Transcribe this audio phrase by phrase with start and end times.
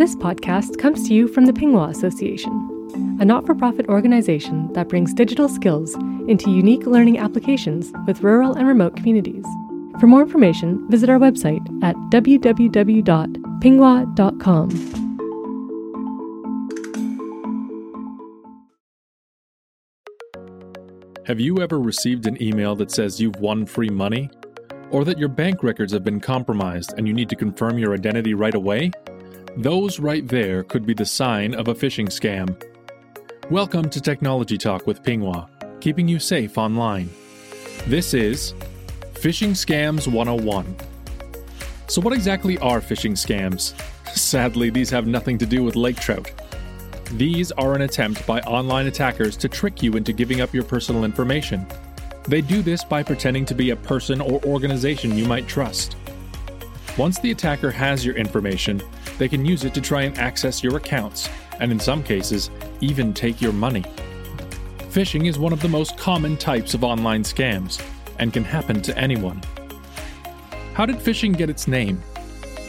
[0.00, 4.88] This podcast comes to you from the Pinnguaq Association, a not for profit organization that
[4.88, 5.94] brings digital skills
[6.26, 9.44] into unique learning applications with rural and remote communities.
[10.00, 14.70] For more information, visit our website at www.pinnguaq.com.
[21.26, 24.30] Have you ever received an email that says you've won free money?
[24.90, 28.32] Or that your bank records have been compromised and you need to confirm your identity
[28.32, 28.92] right away?
[29.56, 32.56] Those right there could be the sign of a phishing scam.
[33.50, 37.10] Welcome to Technology Talk with Pinnguaq, keeping you safe online.
[37.88, 38.54] This is
[39.14, 40.76] Phishing Scams 101.
[41.88, 43.74] So, what exactly are phishing scams?
[44.16, 46.30] Sadly, these have nothing to do with lake trout.
[47.14, 51.02] These are an attempt by online attackers to trick you into giving up your personal
[51.02, 51.66] information.
[52.28, 55.96] They do this by pretending to be a person or organization you might trust.
[56.98, 58.82] Once the attacker has your information,
[59.18, 61.28] they can use it to try and access your accounts,
[61.60, 62.50] and in some cases,
[62.80, 63.84] even take your money.
[64.90, 67.80] Phishing is one of the most common types of online scams
[68.18, 69.40] and can happen to anyone.
[70.74, 72.02] How did phishing get its name?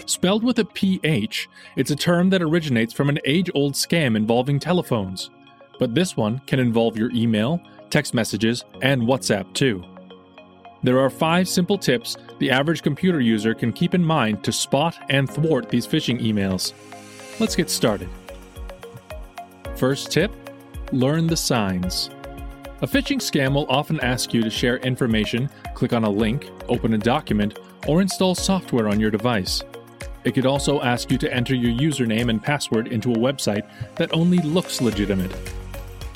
[0.05, 4.59] Spelled with a PH, it's a term that originates from an age old scam involving
[4.59, 5.29] telephones.
[5.79, 9.83] But this one can involve your email, text messages, and WhatsApp too.
[10.83, 14.97] There are five simple tips the average computer user can keep in mind to spot
[15.09, 16.73] and thwart these phishing emails.
[17.39, 18.09] Let's get started.
[19.75, 20.31] First tip
[20.91, 22.09] Learn the signs.
[22.81, 26.95] A phishing scam will often ask you to share information, click on a link, open
[26.95, 29.63] a document, or install software on your device.
[30.23, 34.13] It could also ask you to enter your username and password into a website that
[34.13, 35.31] only looks legitimate.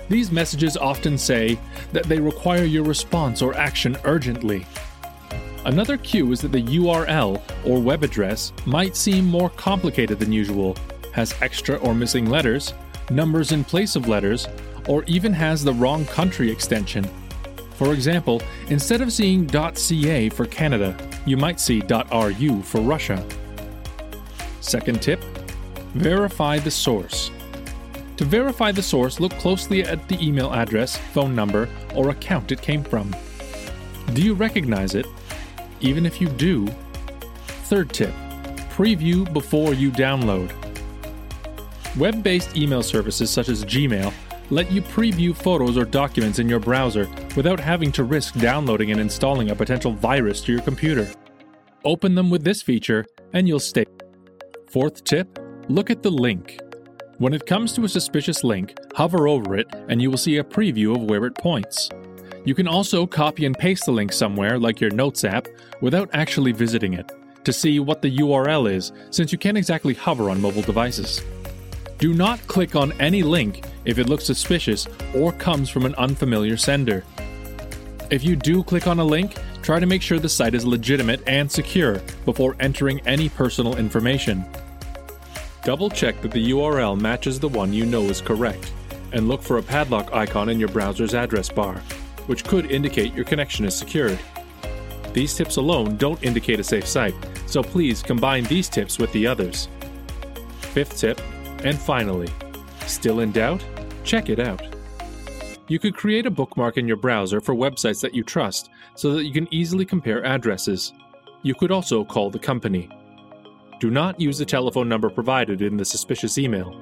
[0.10, 1.60] These messages often say
[1.94, 4.66] that they require your response or action urgently.
[5.66, 10.78] Another cue is that the URL or web address might seem more complicated than usual,
[11.12, 12.76] has extra or missing letters,
[13.10, 14.48] numbers in place of letters,
[14.88, 17.04] or even has the wrong country extension.
[17.78, 20.96] For example, instead of seeing .ca for Canada,
[21.26, 23.26] you might see .ru for Russia.
[24.62, 25.24] Second tip
[25.96, 27.32] Verify the source.
[28.18, 32.62] To verify the source, look closely at the email address, phone number, or account it
[32.62, 33.16] came from.
[34.14, 35.08] Do you recognize it?
[35.86, 36.66] Even if you do,
[37.70, 38.14] third tip
[38.72, 40.52] preview before you download.
[41.96, 44.12] Web based email services such as Gmail
[44.50, 49.00] let you preview photos or documents in your browser without having to risk downloading and
[49.00, 51.08] installing a potential virus to your computer.
[51.84, 53.86] Open them with this feature, and you'll stay.
[54.70, 56.60] Fourth tip look at the link.
[57.20, 60.44] When it comes to a suspicious link, hover over it and you will see a
[60.44, 61.90] preview of where it points.
[62.46, 65.48] You can also copy and paste the link somewhere, like your Notes app,
[65.82, 67.12] without actually visiting it,
[67.44, 71.24] to see what the URL is, since you can't exactly hover on mobile devices.
[71.98, 76.56] Do not click on any link if it looks suspicious or comes from an unfamiliar
[76.56, 77.04] sender.
[78.12, 81.24] If you do click on a link, try to make sure the site is legitimate
[81.26, 84.46] and secure before entering any personal information.
[85.64, 88.72] Double check that the URL matches the one you know is correct,
[89.14, 91.82] and look for a padlock icon in your browser's address bar,
[92.28, 94.20] which could indicate your connection is secured.
[95.14, 97.16] These tips alone don't indicate a safe site,
[97.46, 99.70] so please combine these tips with the others.
[100.60, 101.22] Fifth tip,
[101.64, 102.30] and finally,
[102.86, 103.64] still in doubt?
[104.04, 104.62] Check it out.
[105.68, 109.26] You could create a bookmark in your browser for websites that you trust so that
[109.26, 110.94] you can easily compare addresses.
[111.42, 112.90] You could also call the company.
[113.80, 116.76] Do not use the telephone number provided in the suspicious email.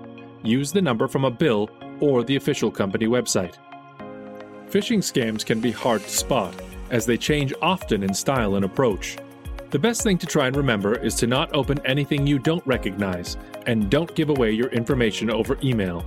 [0.43, 1.69] Use the number from a bill
[2.01, 3.57] or the official company website.
[4.73, 9.17] Phishing scams can be hard to spot, as they change often in style and approach.
[9.69, 13.37] The best thing to try and remember is to not open anything you don't recognize,
[13.67, 16.03] and don't give away your information over email.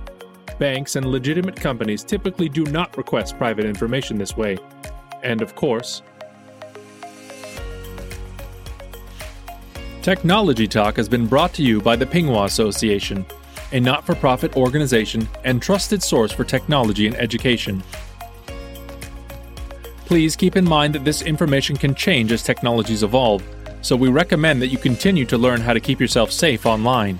[0.59, 4.57] Banks and legitimate companies typically do not request private information this way.
[5.23, 6.01] And of course,
[10.01, 13.25] Technology Talk has been brought to you by the Pinnguaq Association,
[13.71, 17.81] a not for profit organization and trusted source for technology and education.
[20.07, 23.43] Please keep in mind that this information can change as technologies evolve,
[23.81, 27.19] so we recommend that you continue to learn how to keep yourself safe online.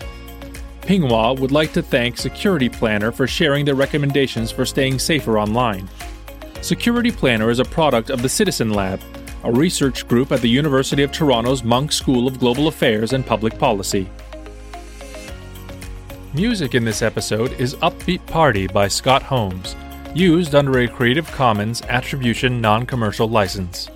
[0.83, 5.89] Pinnguaq would like to thank Security Planner for sharing their recommendations for staying safer online.
[6.61, 9.01] Security Planner is a product of the Citizen Lab,
[9.43, 13.59] a research group at the University of Toronto's Munk School of Global Affairs and Public
[13.59, 14.09] Policy.
[16.33, 19.75] Music in this episode is Upbeat Party by Scott Holmes,
[20.15, 23.89] used under a Creative Commons Attribution Non Commercial License.